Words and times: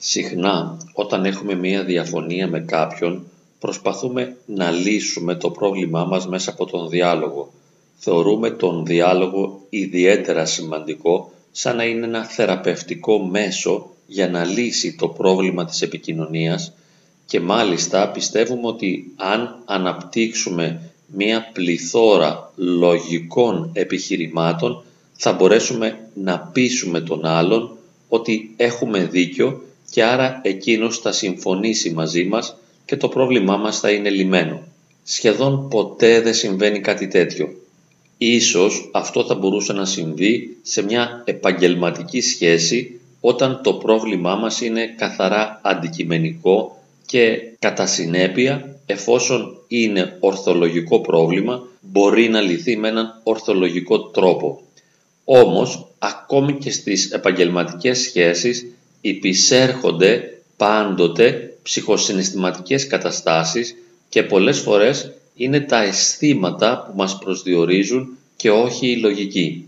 Συχνά 0.00 0.76
όταν 0.92 1.24
έχουμε 1.24 1.54
μία 1.54 1.84
διαφωνία 1.84 2.48
με 2.48 2.60
κάποιον 2.60 3.26
προσπαθούμε 3.58 4.36
να 4.46 4.70
λύσουμε 4.70 5.34
το 5.34 5.50
πρόβλημά 5.50 6.04
μας 6.04 6.26
μέσα 6.28 6.50
από 6.50 6.64
τον 6.66 6.88
διάλογο. 6.88 7.52
Θεωρούμε 7.96 8.50
τον 8.50 8.86
διάλογο 8.86 9.60
ιδιαίτερα 9.70 10.44
σημαντικό 10.44 11.30
σαν 11.50 11.76
να 11.76 11.84
είναι 11.84 12.06
ένα 12.06 12.24
θεραπευτικό 12.24 13.18
μέσο 13.18 13.90
για 14.06 14.28
να 14.30 14.44
λύσει 14.44 14.94
το 14.96 15.08
πρόβλημα 15.08 15.64
της 15.64 15.82
επικοινωνίας 15.82 16.72
και 17.26 17.40
μάλιστα 17.40 18.08
πιστεύουμε 18.10 18.66
ότι 18.66 19.12
αν 19.16 19.62
αναπτύξουμε 19.64 20.80
μία 21.06 21.50
πληθώρα 21.52 22.52
λογικών 22.56 23.70
επιχειρημάτων 23.72 24.82
θα 25.12 25.32
μπορέσουμε 25.32 26.08
να 26.14 26.38
πείσουμε 26.38 27.00
τον 27.00 27.24
άλλον 27.26 27.76
ότι 28.08 28.54
έχουμε 28.56 29.04
δίκιο 29.04 29.62
και 29.90 30.04
άρα 30.04 30.40
εκείνος 30.44 30.98
θα 30.98 31.12
συμφωνήσει 31.12 31.90
μαζί 31.90 32.24
μας 32.24 32.56
και 32.84 32.96
το 32.96 33.08
πρόβλημά 33.08 33.56
μας 33.56 33.80
θα 33.80 33.90
είναι 33.90 34.10
λυμένο. 34.10 34.62
Σχεδόν 35.04 35.68
ποτέ 35.68 36.20
δεν 36.20 36.34
συμβαίνει 36.34 36.80
κάτι 36.80 37.08
τέτοιο. 37.08 37.48
Ίσως 38.18 38.90
αυτό 38.92 39.24
θα 39.24 39.34
μπορούσε 39.34 39.72
να 39.72 39.84
συμβεί 39.84 40.56
σε 40.62 40.82
μια 40.82 41.22
επαγγελματική 41.26 42.20
σχέση 42.20 43.00
όταν 43.20 43.60
το 43.62 43.72
πρόβλημά 43.74 44.34
μας 44.34 44.60
είναι 44.60 44.86
καθαρά 44.86 45.60
αντικειμενικό 45.62 46.82
και 47.06 47.38
κατά 47.58 47.86
συνέπεια 47.86 48.76
εφόσον 48.86 49.56
είναι 49.68 50.16
ορθολογικό 50.20 51.00
πρόβλημα 51.00 51.62
μπορεί 51.80 52.28
να 52.28 52.40
λυθεί 52.40 52.76
με 52.76 52.88
έναν 52.88 53.20
ορθολογικό 53.22 54.00
τρόπο. 54.02 54.62
Όμως 55.24 55.86
ακόμη 55.98 56.52
και 56.52 56.70
στις 56.70 57.10
επαγγελματικές 57.10 57.98
σχέσεις 57.98 58.66
υπησέρχονται 59.08 60.40
πάντοτε 60.56 61.56
ψυχοσυναισθηματικές 61.62 62.86
καταστάσεις 62.86 63.74
και 64.08 64.22
πολλές 64.22 64.58
φορές 64.58 65.12
είναι 65.34 65.60
τα 65.60 65.82
αισθήματα 65.82 66.84
που 66.86 66.96
μας 66.96 67.18
προσδιορίζουν 67.18 68.08
και 68.36 68.50
όχι 68.50 68.90
η 68.90 68.96
λογική. 68.96 69.66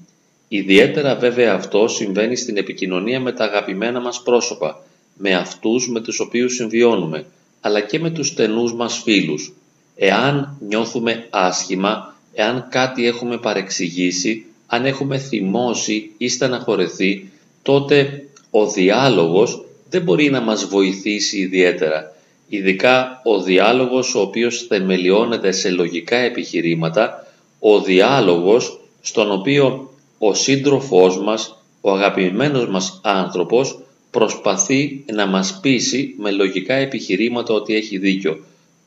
Ιδιαίτερα 0.48 1.14
βέβαια 1.16 1.54
αυτό 1.54 1.88
συμβαίνει 1.88 2.36
στην 2.36 2.56
επικοινωνία 2.56 3.20
με 3.20 3.32
τα 3.32 3.44
αγαπημένα 3.44 4.00
μας 4.00 4.22
πρόσωπα, 4.22 4.82
με 5.16 5.34
αυτούς 5.34 5.88
με 5.88 6.00
τους 6.00 6.20
οποίους 6.20 6.54
συμβιώνουμε, 6.54 7.24
αλλά 7.60 7.80
και 7.80 7.98
με 7.98 8.10
τους 8.10 8.26
στενούς 8.26 8.74
μας 8.74 9.00
φίλους. 9.02 9.52
Εάν 9.96 10.56
νιώθουμε 10.68 11.26
άσχημα, 11.30 12.16
εάν 12.32 12.66
κάτι 12.70 13.06
έχουμε 13.06 13.38
παρεξηγήσει, 13.38 14.44
αν 14.66 14.84
έχουμε 14.84 15.18
θυμώσει 15.18 16.10
ή 16.18 16.28
στεναχωρεθεί, 16.28 17.30
τότε 17.62 18.24
ο 18.50 18.66
διάλογος 18.66 19.64
δεν 19.90 20.02
μπορεί 20.02 20.30
να 20.30 20.40
μας 20.40 20.64
βοηθήσει 20.64 21.38
ιδιαίτερα. 21.38 22.14
Ειδικά 22.48 23.20
ο 23.24 23.42
διάλογος 23.42 24.14
ο 24.14 24.20
οποίος 24.20 24.66
θεμελιώνεται 24.68 25.52
σε 25.52 25.70
λογικά 25.70 26.16
επιχειρήματα, 26.16 27.26
ο 27.58 27.80
διάλογος 27.80 28.80
στον 29.00 29.32
οποίο 29.32 29.90
ο 30.18 30.34
σύντροφός 30.34 31.20
μας, 31.20 31.62
ο 31.80 31.92
αγαπημένος 31.92 32.68
μας 32.68 33.00
άνθρωπος 33.02 33.78
προσπαθεί 34.10 35.04
να 35.12 35.26
μας 35.26 35.58
πείσει 35.60 36.14
με 36.18 36.30
λογικά 36.30 36.74
επιχειρήματα 36.74 37.54
ότι 37.54 37.74
έχει 37.74 37.98
δίκιο. 37.98 38.38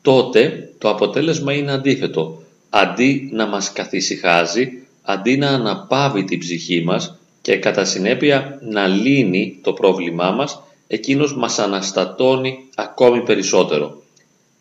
Τότε 0.02 0.72
το 0.78 0.88
αποτέλεσμα 0.88 1.52
είναι 1.52 1.72
αντίθετο. 1.72 2.42
Αντί 2.70 3.28
να 3.32 3.46
μας 3.46 3.72
καθησυχάζει, 3.72 4.72
αντί 5.02 5.36
να 5.36 5.48
αναπαύει 5.48 6.24
την 6.24 6.38
ψυχή 6.38 6.82
μας 6.84 7.18
και 7.44 7.56
κατά 7.56 7.84
συνέπεια 7.84 8.58
να 8.62 8.86
λύνει 8.86 9.58
το 9.62 9.72
πρόβλημά 9.72 10.30
μας, 10.30 10.62
εκείνος 10.86 11.36
μας 11.36 11.58
αναστατώνει 11.58 12.58
ακόμη 12.74 13.22
περισσότερο. 13.22 14.02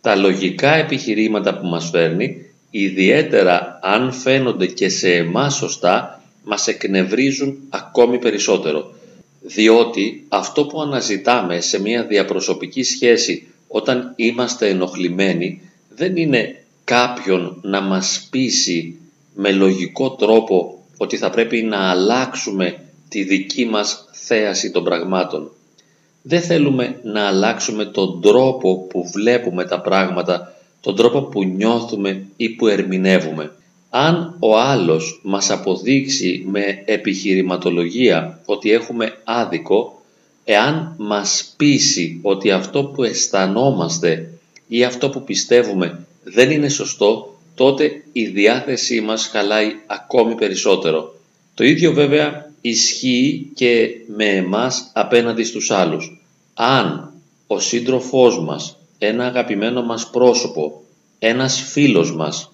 Τα 0.02 0.16
λογικά 0.16 0.74
επιχειρήματα 0.76 1.58
που 1.58 1.66
μας 1.68 1.90
φέρνει, 1.90 2.46
ιδιαίτερα 2.72 3.80
αν 3.82 4.12
φαίνονται 4.12 4.66
και 4.66 4.90
σε 4.90 5.14
εμάς 5.16 5.56
σωστά, 5.56 6.22
μας 6.44 6.68
εκνευρίζουν 6.68 7.58
ακόμη 7.70 8.20
περισσότερο. 8.20 8.94
Διότι 9.42 10.26
αυτό 10.30 10.66
που 10.66 10.82
αναζητάμε 10.82 11.60
σε 11.62 11.82
μια 11.82 12.04
διαπροσωπική 12.04 12.84
σχέση 12.84 13.48
όταν 13.68 14.14
είμαστε 14.16 14.70
ενοχλημένοι 14.70 15.62
δεν 15.96 16.16
είναι 16.16 16.64
κάποιον 16.84 17.60
να 17.62 17.82
μας 17.82 18.28
πείσει 18.32 19.00
με 19.36 19.52
λογικό 19.52 20.10
τρόπο 20.12 20.83
ότι 20.98 21.18
θα 21.18 21.30
πρέπει 21.30 21.62
να 21.62 21.78
αλλάξουμε 21.78 22.80
τη 23.10 23.24
δική 23.24 23.66
μας 23.66 24.06
θέαση 24.12 24.72
των 24.72 24.84
πραγμάτων. 24.84 25.52
Δεν 26.22 26.42
θέλουμε 26.42 27.00
να 27.04 27.28
αλλάξουμε 27.28 27.86
τον 27.86 28.22
τρόπο 28.22 28.78
που 28.78 29.10
βλέπουμε 29.14 29.66
τα 29.66 29.82
πράγματα, 29.82 30.56
τον 30.82 30.96
τρόπο 30.96 31.22
που 31.22 31.44
νιώθουμε 31.44 32.26
ή 32.36 32.50
που 32.50 32.68
ερμηνεύουμε. 32.68 33.52
Αν 33.90 34.36
ο 34.40 34.60
άλλος 34.60 35.20
μας 35.24 35.50
αποδείξει 35.50 36.46
με 36.48 36.84
επιχειρηματολογία 36.86 38.40
ότι 38.46 38.72
έχουμε 38.72 39.18
άδικο, 39.24 40.02
εάν 40.44 40.96
μας 40.98 41.54
πείσει 41.58 42.20
ότι 42.22 42.52
αυτό 42.52 42.84
που 42.84 43.04
αισθανόμαστε 43.04 44.30
ή 44.68 44.84
αυτό 44.84 45.10
που 45.10 45.24
πιστεύουμε 45.24 46.06
δεν 46.24 46.52
είναι 46.52 46.70
σωστό, 46.70 47.33
τότε 47.56 48.04
η 48.12 48.26
διάθεσή 48.26 49.02
μας 49.02 49.28
χαλάει 49.28 49.72
ακόμη 49.88 50.36
περισσότερο. 50.36 51.16
Το 51.54 51.64
ίδιο 51.64 51.94
βέβαια 51.94 52.52
ισχύει 52.62 53.52
και 53.54 53.90
με 54.16 54.26
εμάς 54.26 54.92
απέναντι 54.94 55.44
στους 55.44 55.72
άλλους. 55.72 56.22
Αν 56.54 57.14
ο 57.48 57.60
σύντροφός 57.60 58.40
μας, 58.40 58.78
ένα 58.98 59.26
αγαπημένο 59.26 59.82
μας 59.84 60.10
πρόσωπο, 60.10 60.84
ένας 61.20 61.62
φίλος 61.62 62.16
μας 62.16 62.52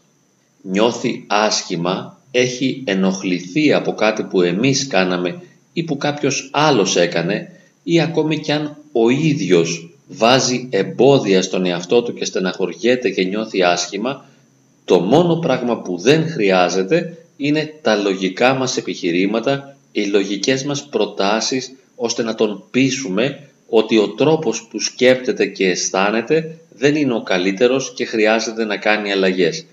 νιώθει 0.61 1.25
άσχημα, 1.27 2.19
έχει 2.31 2.83
ενοχληθεί 2.85 3.73
από 3.73 3.93
κάτι 3.93 4.23
που 4.23 4.41
εμείς 4.41 4.87
κάναμε 4.87 5.41
ή 5.73 5.83
που 5.83 5.97
κάποιος 5.97 6.49
άλλος 6.53 6.95
έκανε 6.95 7.51
ή 7.83 8.01
ακόμη 8.01 8.39
κι 8.39 8.51
αν 8.51 8.77
ο 8.91 9.09
ίδιος 9.09 9.89
βάζει 10.07 10.67
εμπόδια 10.71 11.41
στον 11.41 11.65
εαυτό 11.65 12.03
του 12.03 12.13
και 12.13 12.25
στεναχωριέται 12.25 13.09
και 13.09 13.23
νιώθει 13.23 13.63
άσχημα, 13.63 14.28
το 14.89 14.99
μόνο 14.99 15.35
πράγμα 15.35 15.81
που 15.81 15.97
δεν 15.97 16.29
χρειάζεται 16.29 17.17
είναι 17.37 17.73
τα 17.81 17.95
λογικά 17.95 18.53
μας 18.53 18.77
επιχειρήματα, 18.77 19.77
οι 19.91 20.05
λογικές 20.05 20.63
μας 20.63 20.85
προτάσεις 20.85 21.71
ώστε 21.95 22.23
να 22.23 22.35
τον 22.35 22.63
πείσουμε 22.71 23.39
ότι 23.69 23.97
ο 23.97 24.09
τρόπος 24.09 24.67
που 24.69 24.79
σκέπτεται 24.79 25.45
και 25.45 25.69
αισθάνεται 25.69 26.57
δεν 26.69 26.95
είναι 26.95 27.13
ο 27.13 27.21
καλύτερος 27.21 27.93
και 27.93 28.05
χρειάζεται 28.05 28.65
να 28.65 28.77
κάνει 28.77 29.11
αλλαγές. 29.11 29.65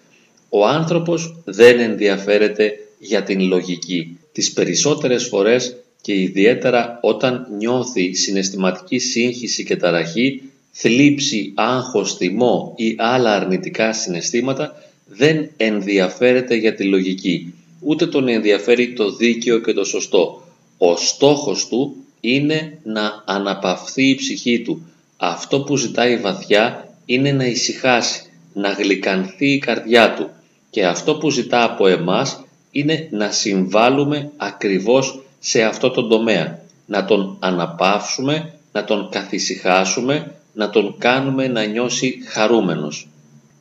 Ο 0.49 0.67
άνθρωπος 0.67 1.37
δεν 1.45 1.79
ενδιαφέρεται 1.81 2.73
για 2.99 3.23
την 3.23 3.41
λογική. 3.41 4.19
Τις 4.33 4.53
περισσότερες 4.53 5.27
φορές 5.27 5.77
και 6.01 6.15
ιδιαίτερα 6.15 6.99
όταν 7.03 7.47
νιώθει 7.59 8.15
συναισθηματική 8.15 8.99
σύγχυση 8.99 9.65
και 9.65 9.77
ταραχή, 9.77 10.43
θλίψη, 10.73 11.53
άγχος, 11.55 12.17
θυμό 12.17 12.75
ή 12.77 12.95
άλλα 12.99 13.35
αρνητικά 13.35 13.93
συναισθήματα, 13.93 14.81
δεν 15.09 15.51
ενδιαφέρεται 15.57 16.55
για 16.55 16.75
τη 16.75 16.85
λογική. 16.85 17.55
Ούτε 17.81 18.07
τον 18.07 18.29
ενδιαφέρει 18.29 18.93
το 18.93 19.11
δίκαιο 19.11 19.59
και 19.59 19.73
το 19.73 19.85
σωστό. 19.85 20.43
Ο 20.79 20.97
στόχος 20.97 21.69
του 21.69 21.97
είναι 22.21 22.79
να 22.83 23.23
αναπαυθεί 23.27 24.09
η 24.09 24.15
ψυχή 24.15 24.61
του. 24.61 24.87
Αυτό 25.17 25.61
που 25.61 25.77
ζητάει 25.77 26.17
βαθιά 26.17 26.95
είναι 27.05 27.33
να 27.33 27.45
ησυχάσει, 27.45 28.23
να 28.53 28.71
γλυκανθεί 28.71 29.53
η 29.53 29.59
καρδιά 29.59 30.15
του. 30.15 30.31
Και 30.71 30.87
αυτό 30.87 31.15
που 31.17 31.31
ζητά 31.31 31.65
από 31.65 31.87
εμάς 31.87 32.45
είναι 32.71 33.09
να 33.11 33.31
συμβάλλουμε 33.31 34.31
ακριβώς 34.37 35.23
σε 35.39 35.63
αυτό 35.63 35.91
το 35.91 36.07
τομέα. 36.07 36.61
Να 36.87 37.05
τον 37.05 37.37
αναπαύσουμε, 37.41 38.53
να 38.73 38.85
τον 38.85 39.09
καθησυχάσουμε, 39.11 40.35
να 40.53 40.71
τον 40.71 40.95
κάνουμε 40.99 41.49
να 41.49 41.65
νιώσει 41.65 42.19
χαρούμενος. 42.27 43.09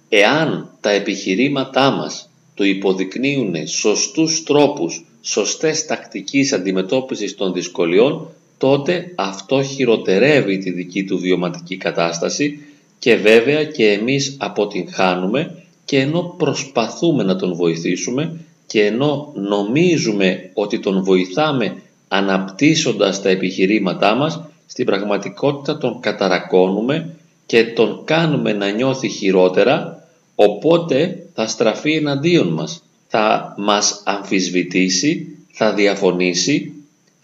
Εάν 0.09 0.69
τα 0.81 0.89
επιχειρήματά 0.89 1.91
μας 1.91 2.29
το 2.53 2.63
υποδεικνύουν 2.63 3.67
σωστούς 3.67 4.43
τρόπους, 4.43 5.05
σωστές 5.21 5.85
τακτικής 5.85 6.53
αντιμετώπισης 6.53 7.35
των 7.35 7.53
δυσκολιών, 7.53 8.27
τότε 8.57 9.11
αυτό 9.15 9.63
χειροτερεύει 9.63 10.57
τη 10.57 10.71
δική 10.71 11.03
του 11.03 11.19
βιωματική 11.19 11.77
κατάσταση 11.77 12.59
και 12.99 13.15
βέβαια 13.15 13.63
και 13.63 13.91
εμείς 13.91 14.37
αποτυγχάνουμε 14.39 15.63
και 15.85 15.99
ενώ 15.99 16.35
προσπαθούμε 16.37 17.23
να 17.23 17.35
τον 17.35 17.55
βοηθήσουμε 17.55 18.39
και 18.67 18.85
ενώ 18.85 19.31
νομίζουμε 19.35 20.49
ότι 20.53 20.79
τον 20.79 21.03
βοηθάμε 21.03 21.75
αναπτύσσοντας 22.07 23.21
τα 23.21 23.29
επιχειρήματά 23.29 24.15
μας, 24.15 24.41
στην 24.65 24.85
πραγματικότητα 24.85 25.77
τον 25.77 25.99
καταρακώνουμε 25.99 27.15
και 27.45 27.63
τον 27.63 28.01
κάνουμε 28.05 28.53
να 28.53 28.69
νιώθει 28.69 29.09
χειρότερα, 29.09 30.07
οπότε 30.35 31.27
θα 31.33 31.47
στραφεί 31.47 31.93
εναντίον 31.93 32.47
μας. 32.47 32.83
Θα 33.07 33.55
μας 33.57 34.01
αμφισβητήσει, 34.05 35.37
θα 35.51 35.73
διαφωνήσει 35.73 36.75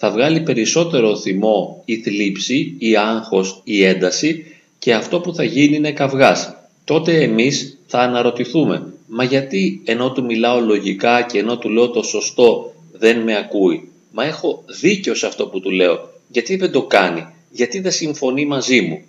θα 0.03 0.12
βγάλει 0.12 0.41
περισσότερο 0.41 1.18
θυμό 1.18 1.81
η 1.85 1.95
θλίψη, 1.97 2.75
η 2.77 2.95
άγχος, 2.95 3.62
η 3.63 3.83
ένταση 3.83 4.45
και 4.79 4.94
αυτό 4.94 5.19
που 5.19 5.33
θα 5.35 5.44
γίνει 5.44 5.75
είναι 5.75 5.91
καυγάς. 5.91 6.56
Τότε 6.83 7.23
εμείς 7.23 7.77
θα 7.88 8.00
αναρωτηθούμε, 8.00 8.94
μα 9.07 9.23
γιατί 9.23 9.81
ενώ 9.85 10.12
του 10.12 10.23
μιλάω 10.23 10.59
λογικά 10.59 11.21
και 11.21 11.39
ενώ 11.39 11.57
του 11.57 11.69
λέω 11.69 11.89
το 11.89 12.03
σωστό 12.03 12.73
δεν 12.91 13.19
με 13.19 13.38
ακούει; 13.38 13.89
Μα 14.12 14.25
έχω 14.25 14.63
δίκιο 14.81 15.15
σε 15.15 15.27
αυτό 15.27 15.47
που 15.47 15.59
του 15.59 15.71
λέω. 15.71 16.09
Γιατί 16.27 16.56
δεν 16.56 16.71
το 16.71 16.81
κάνει, 16.83 17.25
γιατί 17.51 17.79
δεν 17.79 17.91
συμφωνεί 17.91 18.45
μαζί 18.45 18.81
μου; 18.81 19.01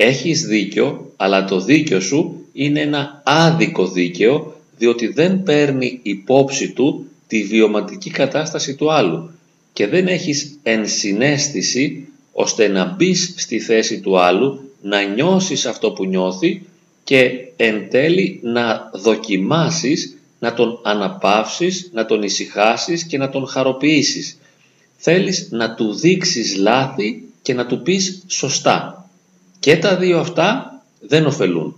Έχεις 0.00 0.46
δίκιο, 0.46 1.12
αλλά 1.16 1.44
το 1.44 1.60
δίκιο 1.60 2.00
σου 2.00 2.46
είναι 2.52 2.80
ένα 2.80 3.22
άδικο 3.24 3.86
δίκαιο, 3.86 4.56
διότι 4.76 5.06
δεν 5.06 5.42
παίρνει 5.42 5.98
υπόψη 6.02 6.72
του 6.72 7.06
τη 7.26 7.44
βιωματική 7.44 8.10
κατάσταση 8.10 8.74
του 8.74 8.92
άλλου 8.92 9.30
και 9.72 9.86
δεν 9.86 10.06
έχεις 10.06 10.58
ενσυναίσθηση 10.62 12.08
ώστε 12.32 12.68
να 12.68 12.84
μπεις 12.84 13.34
στη 13.36 13.60
θέση 13.60 14.00
του 14.00 14.18
άλλου, 14.18 14.70
να 14.82 15.02
νιώσεις 15.02 15.66
αυτό 15.66 15.90
που 15.90 16.04
νιώθει 16.04 16.62
και 17.04 17.30
εν 17.56 17.90
τέλει 17.90 18.40
να 18.42 18.90
δοκιμάσεις 18.94 20.18
να 20.38 20.54
τον 20.54 20.80
αναπαύσεις, 20.82 21.90
να 21.92 22.06
τον 22.06 22.22
ησυχάσεις 22.22 23.04
και 23.04 23.18
να 23.18 23.30
τον 23.30 23.46
χαροποιήσεις. 23.46 24.38
Θέλεις 24.96 25.48
να 25.50 25.74
του 25.74 25.94
δείξεις 25.94 26.56
λάθη 26.56 27.22
και 27.42 27.54
να 27.54 27.66
του 27.66 27.82
πεις 27.82 28.22
σωστά. 28.26 28.97
Και 29.60 29.76
τα 29.76 29.96
δύο 29.96 30.18
αυτά 30.18 30.82
δεν 31.00 31.26
ωφελούν. 31.26 31.74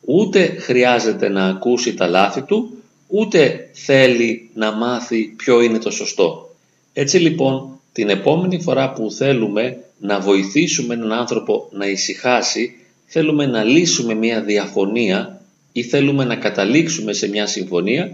Ούτε 0.00 0.56
χρειάζεται 0.58 1.28
να 1.28 1.44
ακούσει 1.44 1.94
τα 1.94 2.06
λάθη 2.06 2.42
του, 2.42 2.74
ούτε 3.06 3.70
θέλει 3.72 4.50
να 4.54 4.72
μάθει 4.72 5.24
ποιο 5.36 5.60
είναι 5.60 5.78
το 5.78 5.90
σωστό. 5.90 6.54
Έτσι 6.92 7.18
λοιπόν, 7.18 7.80
την 7.92 8.08
επόμενη 8.08 8.62
φορά 8.62 8.92
που 8.92 9.10
θέλουμε 9.10 9.84
να 9.98 10.20
βοηθήσουμε 10.20 10.94
έναν 10.94 11.12
άνθρωπο 11.12 11.68
να 11.72 11.86
ησυχάσει, 11.86 12.74
θέλουμε 13.06 13.46
να 13.46 13.64
λύσουμε 13.64 14.14
μια 14.14 14.40
διαφωνία 14.42 15.40
ή 15.72 15.82
θέλουμε 15.82 16.24
να 16.24 16.36
καταλήξουμε 16.36 17.12
σε 17.12 17.28
μια 17.28 17.46
συμφωνία, 17.46 18.12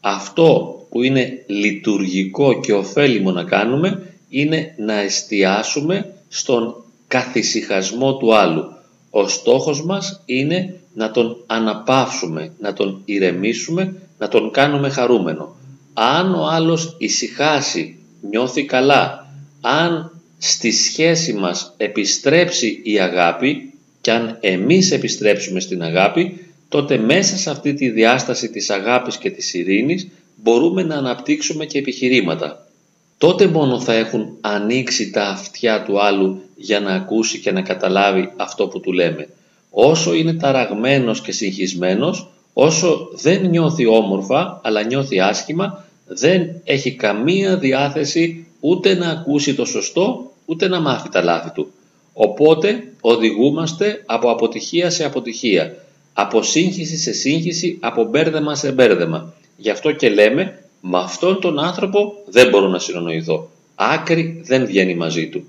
αυτό 0.00 0.78
που 0.90 1.02
είναι 1.02 1.44
λειτουργικό 1.46 2.60
και 2.60 2.72
ωφέλιμο 2.72 3.30
να 3.30 3.44
κάνουμε 3.44 4.14
είναι 4.28 4.74
να 4.78 5.00
εστιάσουμε 5.00 6.14
στον 6.28 6.84
καθησυχασμό 7.08 8.16
του 8.16 8.34
άλλου. 8.34 8.72
Ο 9.10 9.28
στόχος 9.28 9.84
μας 9.84 10.22
είναι 10.24 10.80
να 10.94 11.10
τον 11.10 11.36
αναπαύσουμε, 11.46 12.52
να 12.60 12.72
τον 12.72 13.02
ηρεμήσουμε, 13.04 13.94
να 14.18 14.28
τον 14.28 14.50
κάνουμε 14.50 14.88
χαρούμενο. 14.88 15.56
Αν 15.94 16.34
ο 16.34 16.46
άλλος 16.46 16.96
ησυχάσει, 16.98 17.98
νιώθει 18.20 18.64
καλά, 18.64 19.26
αν 19.60 20.12
στη 20.38 20.72
σχέση 20.72 21.32
μας 21.32 21.74
επιστρέψει 21.76 22.80
η 22.84 22.98
αγάπη 23.00 23.72
και 24.00 24.10
αν 24.10 24.36
εμείς 24.40 24.90
επιστρέψουμε 24.90 25.60
στην 25.60 25.82
αγάπη, 25.82 26.46
τότε 26.68 26.98
μέσα 26.98 27.36
σε 27.36 27.50
αυτή 27.50 27.74
τη 27.74 27.88
διάσταση 27.90 28.50
της 28.50 28.70
αγάπης 28.70 29.16
και 29.16 29.30
της 29.30 29.54
ειρήνης 29.54 30.08
μπορούμε 30.36 30.82
να 30.82 30.94
αναπτύξουμε 30.94 31.64
και 31.64 31.78
επιχειρήματα. 31.78 32.67
Τότε 33.18 33.46
μόνο 33.46 33.80
θα 33.80 33.94
έχουν 33.94 34.36
ανοίξει 34.40 35.10
τα 35.10 35.22
αυτιά 35.22 35.82
του 35.82 36.02
άλλου 36.02 36.40
για 36.56 36.80
να 36.80 36.94
ακούσει 36.94 37.38
και 37.38 37.52
να 37.52 37.62
καταλάβει 37.62 38.32
αυτό 38.36 38.66
που 38.68 38.80
του 38.80 38.92
λέμε. 38.92 39.28
Όσο 39.70 40.14
είναι 40.14 40.32
ταραγμένος 40.32 41.20
και 41.20 41.32
συγχυσμένος, 41.32 42.30
όσο 42.52 43.08
δεν 43.12 43.48
νιώθει 43.48 43.86
όμορφα 43.86 44.60
αλλά 44.62 44.82
νιώθει 44.82 45.20
άσχημα, 45.20 45.84
δεν 46.06 46.60
έχει 46.64 46.92
καμία 46.92 47.56
διάθεση 47.56 48.46
ούτε 48.60 48.94
να 48.94 49.08
ακούσει 49.08 49.54
το 49.54 49.64
σωστό 49.64 50.32
ούτε 50.44 50.68
να 50.68 50.80
μάθει 50.80 51.08
τα 51.08 51.22
λάθη 51.22 51.50
του. 51.50 51.72
Οπότε 52.12 52.92
οδηγούμαστε 53.00 54.02
από 54.06 54.30
αποτυχία 54.30 54.90
σε 54.90 55.04
αποτυχία 55.04 55.76
από 56.20 56.42
σύγχυση 56.42 56.96
σε 56.96 57.12
σύγχυση, 57.12 57.78
από 57.80 58.04
μπέρδεμα 58.04 58.54
σε 58.54 58.72
μπέρδεμα. 58.72 59.34
Γι' 59.56 59.70
αυτό 59.70 59.92
και 59.92 60.08
λέμε, 60.08 60.62
με 60.80 60.98
αυτόν 60.98 61.40
τον 61.40 61.58
άνθρωπο 61.58 62.12
δεν 62.26 62.48
μπορώ 62.48 62.68
να 62.68 62.78
συνονοηθώ. 62.78 63.50
Άκρη 63.74 64.40
δεν 64.44 64.66
βγαίνει 64.66 64.94
μαζί 64.94 65.28
του. 65.28 65.44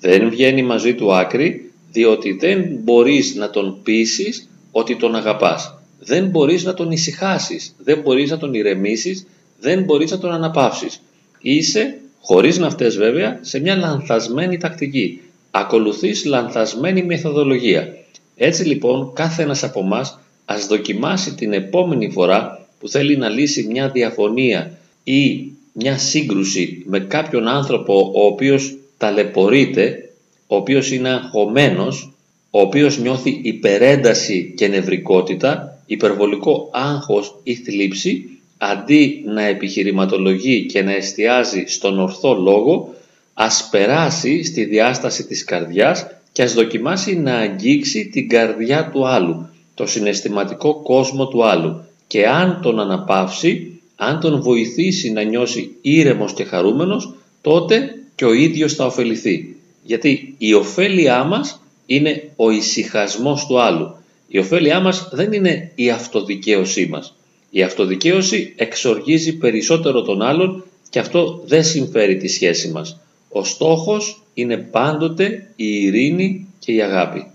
Δεν 0.00 0.30
βγαίνει 0.30 0.62
μαζί 0.62 0.94
του 0.94 1.14
άκρη, 1.14 1.72
διότι 1.92 2.32
δεν 2.32 2.64
μπορείς 2.82 3.34
να 3.34 3.50
τον 3.50 3.78
πείσεις 3.82 4.48
ότι 4.70 4.96
τον 4.96 5.14
αγαπάς. 5.14 5.78
Δεν 5.98 6.26
μπορείς 6.26 6.64
να 6.64 6.74
τον 6.74 6.90
ησυχάσεις, 6.90 7.74
δεν 7.78 8.00
μπορείς 8.00 8.30
να 8.30 8.38
τον 8.38 8.54
ηρεμήσεις, 8.54 9.26
δεν 9.60 9.82
μπορείς 9.82 10.10
να 10.10 10.18
τον 10.18 10.32
αναπαύσεις. 10.32 11.02
Είσαι, 11.40 12.00
χωρίς 12.20 12.58
να 12.58 12.70
φταίς 12.70 12.96
βέβαια, 12.96 13.38
σε 13.40 13.60
μια 13.60 13.76
λανθασμένη 13.76 14.56
τακτική. 14.56 15.20
Ακολουθείς 15.50 16.24
λανθασμένη 16.24 17.02
μεθοδολογία. 17.02 17.88
Έτσι 18.36 18.64
λοιπόν 18.64 19.12
κάθε 19.12 19.42
ένας 19.42 19.62
από 19.62 19.80
εμάς 19.80 20.18
ας 20.44 20.66
δοκιμάσει 20.66 21.34
την 21.34 21.52
επόμενη 21.52 22.10
φορά 22.10 22.57
που 22.78 22.88
θέλει 22.88 23.16
να 23.16 23.28
λύσει 23.28 23.66
μια 23.70 23.88
διαφωνία 23.88 24.78
ή 25.04 25.52
μια 25.72 25.98
σύγκρουση 25.98 26.82
με 26.86 27.00
κάποιον 27.00 27.48
άνθρωπο 27.48 28.12
ο 28.14 28.24
οποίος 28.24 28.76
ταλαιπωρείται, 28.96 30.10
ο 30.46 30.56
οποίος 30.56 30.90
είναι 30.90 31.08
αγχωμένος, 31.08 32.12
ο 32.50 32.60
οποίος 32.60 32.98
νιώθει 32.98 33.40
υπερένταση 33.42 34.54
και 34.56 34.68
νευρικότητα, 34.68 35.82
υπερβολικό 35.86 36.70
άγχος 36.72 37.40
ή 37.42 37.54
θλίψη, 37.54 38.38
αντί 38.58 39.22
να 39.26 39.42
επιχειρηματολογεί 39.42 40.66
και 40.66 40.82
να 40.82 40.92
εστιάζει 40.92 41.64
στον 41.66 41.98
ορθό 41.98 42.34
λόγο, 42.34 42.94
ας 43.34 43.68
περάσει 43.70 44.44
στη 44.44 44.64
διάσταση 44.64 45.26
της 45.26 45.44
καρδιάς 45.44 46.06
και 46.32 46.42
ας 46.42 46.54
δοκιμάσει 46.54 47.16
να 47.16 47.34
αγγίξει 47.34 48.08
την 48.08 48.28
καρδιά 48.28 48.90
του 48.92 49.06
άλλου, 49.06 49.48
το 49.74 49.86
συναισθηματικό 49.86 50.82
κόσμο 50.82 51.28
του 51.28 51.44
άλλου 51.44 51.87
και 52.08 52.26
αν 52.26 52.60
τον 52.62 52.80
αναπαύσει, 52.80 53.80
αν 53.96 54.20
τον 54.20 54.42
βοηθήσει 54.42 55.12
να 55.12 55.22
νιώσει 55.22 55.76
ήρεμος 55.80 56.32
και 56.32 56.44
χαρούμενος, 56.44 57.14
τότε 57.40 57.94
και 58.14 58.24
ο 58.24 58.32
ίδιος 58.32 58.74
θα 58.74 58.86
ωφεληθεί. 58.86 59.56
Γιατί 59.82 60.34
η 60.38 60.54
ωφέλειά 60.54 61.24
μας 61.24 61.60
είναι 61.86 62.30
ο 62.36 62.50
ησυχασμός 62.50 63.46
του 63.46 63.60
άλλου. 63.60 63.94
Η 64.28 64.38
ωφέλειά 64.38 64.80
μας 64.80 65.08
δεν 65.12 65.32
είναι 65.32 65.72
η 65.74 65.90
αυτοδικαίωσή 65.90 66.86
μας. 66.86 67.14
Η 67.50 67.62
αυτοδικαίωση 67.62 68.52
εξοργίζει 68.56 69.36
περισσότερο 69.36 70.02
τον 70.02 70.22
άλλον 70.22 70.64
και 70.90 70.98
αυτό 70.98 71.42
δεν 71.46 71.64
συμφέρει 71.64 72.16
τη 72.16 72.28
σχέση 72.28 72.68
μας. 72.68 73.00
Ο 73.28 73.44
στόχος 73.44 74.22
είναι 74.34 74.56
πάντοτε 74.56 75.50
η 75.56 75.82
ειρήνη 75.82 76.46
και 76.58 76.72
η 76.72 76.82
αγάπη. 76.82 77.26